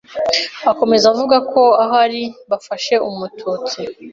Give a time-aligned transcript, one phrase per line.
[0.71, 3.79] Akomeza avuga ko aha ariho bafashe Umututsi